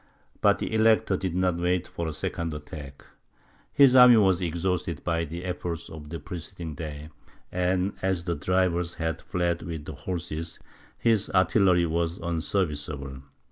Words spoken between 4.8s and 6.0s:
by the efforts